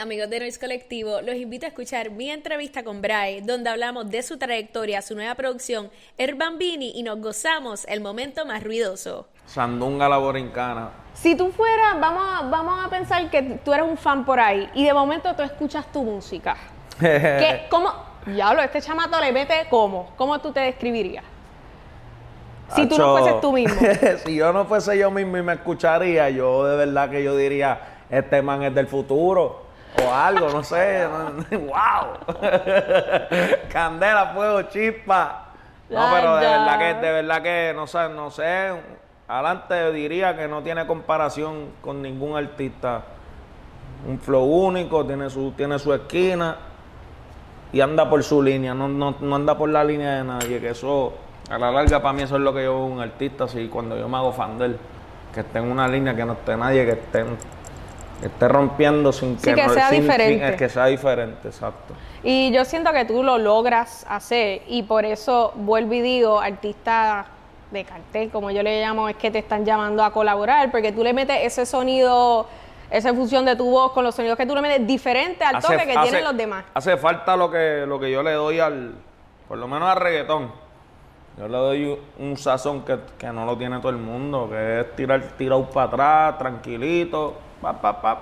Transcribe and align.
amigos 0.00 0.30
de 0.30 0.40
Noise 0.40 0.58
Colectivo, 0.58 1.20
los 1.20 1.34
invito 1.36 1.66
a 1.66 1.68
escuchar 1.68 2.10
mi 2.10 2.30
entrevista 2.30 2.82
con 2.82 3.02
Bray, 3.02 3.42
donde 3.42 3.68
hablamos 3.68 4.10
de 4.10 4.22
su 4.22 4.38
trayectoria, 4.38 5.02
su 5.02 5.14
nueva 5.14 5.34
producción, 5.34 5.90
El 6.16 6.36
Bambini, 6.36 6.92
y 6.94 7.02
nos 7.02 7.20
gozamos 7.20 7.84
el 7.86 8.00
momento 8.00 8.46
más 8.46 8.64
ruidoso. 8.64 9.28
Sandunga 9.44 10.08
la 10.08 10.16
borincana. 10.16 10.90
Si 11.12 11.36
tú 11.36 11.52
fueras, 11.52 12.00
vamos 12.00 12.22
a, 12.26 12.42
vamos 12.48 12.82
a 12.82 12.88
pensar 12.88 13.28
que 13.30 13.42
tú 13.62 13.74
eres 13.74 13.86
un 13.86 13.98
fan 13.98 14.24
por 14.24 14.40
ahí 14.40 14.70
y 14.74 14.84
de 14.84 14.94
momento 14.94 15.34
tú 15.36 15.42
escuchas 15.42 15.90
tu 15.92 16.02
música. 16.02 16.56
¿Qué, 16.98 17.66
¿Cómo? 17.68 17.92
Diablo, 18.24 18.62
este 18.62 18.80
chamato 18.80 19.20
le 19.20 19.32
mete 19.32 19.66
cómo. 19.68 20.12
¿Cómo 20.16 20.40
tú 20.40 20.50
te 20.50 20.60
describirías? 20.60 21.24
Si 22.74 22.86
tú 22.86 22.96
no 22.96 23.18
fueses 23.18 23.40
tú 23.40 23.52
mismo. 23.52 23.80
si 24.24 24.34
yo 24.34 24.52
no 24.52 24.64
fuese 24.64 24.96
yo 24.96 25.10
mismo 25.10 25.36
y 25.36 25.42
me 25.42 25.54
escucharía, 25.54 26.30
yo 26.30 26.64
de 26.64 26.76
verdad 26.76 27.10
que 27.10 27.22
yo 27.22 27.36
diría, 27.36 27.80
este 28.08 28.40
man 28.40 28.62
es 28.62 28.74
del 28.74 28.86
futuro. 28.86 29.69
O 29.98 30.14
algo, 30.14 30.48
no 30.50 30.62
sé. 30.62 31.06
¡Wow! 31.50 32.36
Candela, 33.72 34.32
fuego, 34.34 34.62
chispa. 34.62 35.46
No, 35.88 36.08
pero 36.12 36.36
de 36.36 36.46
verdad 36.46 36.78
que, 36.78 36.94
de 36.94 37.12
verdad 37.12 37.42
que, 37.42 37.72
no 37.74 37.86
sé, 37.86 38.08
no 38.08 38.30
sé. 38.30 38.72
Adelante 39.26 39.92
diría 39.92 40.36
que 40.36 40.48
no 40.48 40.62
tiene 40.62 40.86
comparación 40.86 41.72
con 41.80 42.02
ningún 42.02 42.36
artista. 42.36 43.02
Un 44.06 44.18
flow 44.18 44.44
único, 44.44 45.04
tiene 45.04 45.28
su, 45.30 45.52
tiene 45.52 45.78
su 45.78 45.92
esquina 45.92 46.56
y 47.72 47.80
anda 47.80 48.08
por 48.08 48.22
su 48.22 48.42
línea, 48.42 48.74
no, 48.74 48.88
no, 48.88 49.16
no 49.20 49.36
anda 49.36 49.56
por 49.56 49.68
la 49.68 49.84
línea 49.84 50.16
de 50.16 50.24
nadie, 50.24 50.60
que 50.60 50.70
eso, 50.70 51.12
a 51.48 51.58
la 51.58 51.70
larga 51.70 52.02
para 52.02 52.12
mí 52.12 52.22
eso 52.22 52.36
es 52.36 52.42
lo 52.42 52.52
que 52.52 52.64
yo 52.64 52.74
veo 52.74 52.86
un 52.86 53.00
artista, 53.00 53.44
así 53.44 53.68
cuando 53.68 53.96
yo 53.96 54.08
me 54.08 54.16
hago 54.16 54.32
fan 54.32 54.58
de 54.58 54.66
él, 54.66 54.78
que 55.32 55.40
esté 55.40 55.58
en 55.58 55.70
una 55.70 55.86
línea, 55.86 56.14
que 56.14 56.24
no 56.24 56.32
esté 56.32 56.56
nadie, 56.56 56.84
que 56.84 56.92
esté, 56.92 57.24
que 58.20 58.26
esté 58.26 58.48
rompiendo 58.48 59.12
sin 59.12 59.38
Sí, 59.38 59.54
que 59.54 59.64
no- 59.66 59.72
sea 59.72 59.88
sin- 59.88 59.96
sin- 59.98 60.02
diferente. 60.02 60.56
que 60.56 60.68
sea 60.68 60.86
diferente, 60.86 61.48
exacto. 61.48 61.94
Y 62.22 62.52
yo 62.52 62.64
siento 62.64 62.92
que 62.92 63.04
tú 63.06 63.22
lo 63.22 63.38
logras 63.38 64.04
hacer 64.08 64.62
y 64.68 64.82
por 64.82 65.04
eso 65.04 65.52
vuelvo 65.56 65.94
y 65.94 66.00
digo, 66.02 66.38
artista 66.40 67.26
de 67.70 67.84
cartel, 67.84 68.30
como 68.30 68.50
yo 68.50 68.62
le 68.62 68.80
llamo, 68.80 69.08
es 69.08 69.16
que 69.16 69.30
te 69.30 69.38
están 69.38 69.64
llamando 69.64 70.02
a 70.04 70.12
colaborar, 70.12 70.70
porque 70.70 70.92
tú 70.92 71.02
le 71.02 71.12
metes 71.12 71.38
ese 71.42 71.64
sonido, 71.64 72.46
esa 72.90 73.14
fusión 73.14 73.44
de 73.44 73.54
tu 73.56 73.70
voz 73.70 73.92
con 73.92 74.04
los 74.04 74.14
sonidos 74.14 74.36
que 74.36 74.44
tú 74.44 74.54
le 74.54 74.60
metes 74.60 74.86
diferente 74.86 75.44
al 75.44 75.62
toque 75.62 75.86
que 75.86 75.96
tienen 76.02 76.24
los 76.24 76.36
demás. 76.36 76.64
Hace 76.74 76.96
falta 76.96 77.36
lo 77.36 77.50
que, 77.50 77.84
lo 77.86 77.98
que 78.00 78.10
yo 78.10 78.22
le 78.22 78.32
doy 78.32 78.58
al, 78.60 78.94
por 79.48 79.56
lo 79.56 79.66
menos 79.68 79.88
al 79.88 79.96
reggaetón. 80.00 80.50
Yo 81.38 81.46
le 81.48 81.56
doy 81.56 81.98
un 82.18 82.36
sazón 82.36 82.82
que, 82.84 82.98
que 83.16 83.28
no 83.28 83.46
lo 83.46 83.56
tiene 83.56 83.78
todo 83.78 83.90
el 83.90 83.96
mundo, 83.98 84.48
que 84.50 84.80
es 84.80 84.96
tirar 84.96 85.22
tirado 85.38 85.70
para 85.70 85.86
atrás, 85.86 86.38
tranquilito, 86.38 87.34
pa, 87.60 87.80
pa, 87.80 88.00
pa. 88.00 88.18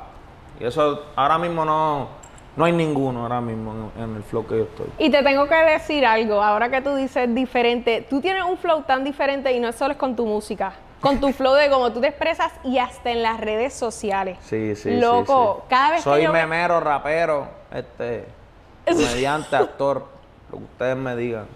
Y 0.61 0.65
eso 0.65 1.05
ahora 1.17 1.39
mismo 1.39 1.65
no, 1.65 2.09
no 2.57 2.65
hay 2.65 2.73
ninguno 2.73 3.23
ahora 3.23 3.41
mismo 3.41 3.91
en, 3.97 4.03
en 4.03 4.17
el 4.17 4.23
flow 4.23 4.47
que 4.47 4.59
yo 4.59 4.65
estoy. 4.65 4.87
Y 4.99 5.11
te 5.11 5.23
tengo 5.23 5.47
que 5.47 5.55
decir 5.55 6.05
algo, 6.05 6.43
ahora 6.43 6.69
que 6.69 6.81
tú 6.81 6.95
dices 6.97 7.33
diferente, 7.35 8.07
tú 8.09 8.21
tienes 8.21 8.45
un 8.45 8.59
flow 8.59 8.83
tan 8.83 9.05
diferente 9.05 9.53
y 9.53 9.61
no 9.61 9.73
solo 9.73 9.93
es 9.93 9.99
con 9.99 10.17
tu 10.17 10.27
música, 10.27 10.73
con 11.01 11.21
tu 11.21 11.33
flow 11.33 11.55
de 11.55 11.71
cómo 11.71 11.93
tú 11.93 12.01
te 12.01 12.09
expresas 12.09 12.53
y 12.65 12.79
hasta 12.79 13.11
en 13.11 13.23
las 13.23 13.41
redes 13.41 13.73
sociales. 13.75 14.39
Sí, 14.43 14.75
sí, 14.75 14.91
sí, 14.91 15.01
Loco, 15.01 15.59
sí. 15.63 15.67
cada 15.71 15.91
vez 15.93 16.03
Soy 16.03 16.21
que 16.21 16.27
yo... 16.27 16.33
memero, 16.33 16.81
rapero, 16.81 17.47
este, 17.73 18.27
comediante, 18.89 19.55
actor, 19.55 20.07
lo 20.51 20.59
que 20.59 20.65
ustedes 20.65 20.97
me 20.97 21.15
digan. 21.15 21.47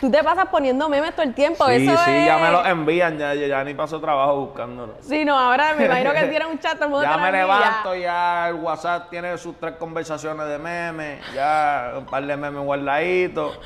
Tú 0.00 0.10
te 0.10 0.22
pasas 0.22 0.46
poniendo 0.46 0.88
memes 0.88 1.12
todo 1.12 1.22
el 1.24 1.34
tiempo, 1.34 1.66
Sí, 1.66 1.72
eso 1.88 1.96
sí, 2.04 2.10
es... 2.10 2.26
ya 2.26 2.38
me 2.38 2.50
lo 2.50 2.64
envían, 2.64 3.18
ya, 3.18 3.34
ya, 3.34 3.64
ni 3.64 3.74
paso 3.74 4.00
trabajo 4.00 4.36
buscándolo. 4.46 4.94
Sí, 5.00 5.24
no, 5.24 5.36
ahora 5.38 5.74
me 5.74 5.86
imagino 5.86 6.12
que 6.12 6.22
tiene 6.28 6.46
un 6.46 6.58
chat, 6.58 6.74
todo 6.74 6.84
el 6.84 6.90
mundo 6.90 7.04
Ya 7.08 7.16
me 7.16 7.32
levanto, 7.32 7.94
ya 7.96 8.48
el 8.48 8.54
WhatsApp 8.56 9.10
tiene 9.10 9.36
sus 9.38 9.58
tres 9.58 9.74
conversaciones 9.74 10.46
de 10.46 10.58
memes, 10.58 11.20
ya 11.34 11.94
un 11.98 12.06
par 12.06 12.24
de 12.24 12.36
memes 12.36 12.62
guardaditos, 12.62 13.58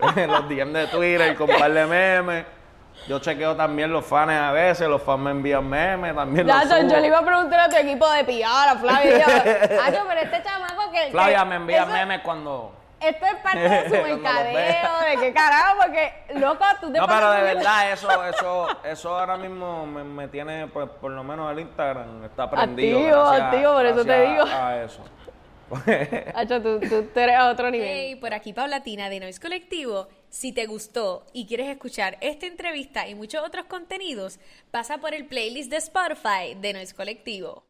los 0.26 0.48
DM 0.48 0.72
de 0.72 0.86
Twitter 0.88 1.36
con 1.36 1.50
un 1.50 1.56
par 1.58 1.70
de 1.72 1.86
memes. 1.86 2.44
Yo 3.08 3.18
chequeo 3.18 3.56
también 3.56 3.90
los 3.90 4.04
fans 4.04 4.30
a 4.32 4.52
veces, 4.52 4.86
los 4.88 5.00
fans 5.02 5.20
me 5.20 5.30
envían 5.30 5.66
memes, 5.66 6.14
también 6.14 6.46
los 6.46 6.54
Ya, 6.56 6.62
yo, 6.68 6.82
subo. 6.82 6.90
yo 6.94 7.00
le 7.00 7.06
iba 7.06 7.18
a 7.18 7.24
preguntar 7.24 7.60
a 7.60 7.68
tu 7.68 7.76
equipo 7.76 8.10
de 8.10 8.24
PR, 8.24 8.44
a 8.70 8.76
Flavia. 8.76 9.16
y 9.16 9.20
yo, 9.20 9.26
"Acho, 9.86 10.04
pero 10.06 10.20
este 10.20 10.42
chamaco 10.42 10.90
que. 10.92 11.10
Flavia 11.10 11.38
que 11.38 11.44
me 11.46 11.54
envía 11.56 11.82
eso- 11.84 11.92
memes 11.92 12.20
cuando... 12.22 12.74
Esto 13.00 13.26
es 13.26 13.34
parte 13.36 13.60
de 13.60 13.84
su 13.88 13.90
mercadeo, 14.02 15.00
de 15.08 15.16
qué 15.20 15.32
carajo, 15.32 15.78
porque, 15.82 16.12
loco, 16.34 16.64
tú 16.80 16.92
te 16.92 16.98
No, 16.98 17.06
pero 17.06 17.30
de 17.32 17.42
verdad, 17.42 17.92
eso, 17.92 18.24
eso, 18.24 18.68
eso 18.84 19.18
ahora 19.18 19.36
mismo 19.36 19.86
me, 19.86 20.04
me 20.04 20.28
tiene, 20.28 20.66
pues, 20.66 20.88
por 21.00 21.10
lo 21.10 21.24
menos 21.24 21.50
el 21.52 21.60
Instagram 21.60 22.24
está 22.24 22.50
prendido. 22.50 22.98
Activo, 22.98 23.44
activo, 23.44 23.72
por 23.72 23.86
eso 23.86 24.04
te 24.04 24.20
digo. 24.26 24.44
A 24.44 24.82
eso. 24.82 25.02
Acho, 26.34 26.60
tú, 26.60 26.80
tú, 26.80 27.08
tú 27.14 27.20
eres 27.20 27.36
a 27.36 27.48
otro 27.48 27.70
nivel. 27.70 27.88
Hey, 27.88 28.16
por 28.16 28.34
aquí 28.34 28.52
Paulatina 28.52 29.08
de 29.08 29.20
Noise 29.20 29.40
Colectivo. 29.40 30.08
Si 30.28 30.52
te 30.52 30.66
gustó 30.66 31.26
y 31.32 31.46
quieres 31.46 31.68
escuchar 31.68 32.18
esta 32.20 32.46
entrevista 32.46 33.08
y 33.08 33.14
muchos 33.14 33.44
otros 33.44 33.66
contenidos, 33.66 34.38
pasa 34.70 34.98
por 34.98 35.14
el 35.14 35.26
playlist 35.26 35.70
de 35.70 35.76
Spotify 35.76 36.54
de 36.60 36.72
Noise 36.72 36.94
Colectivo. 36.94 37.64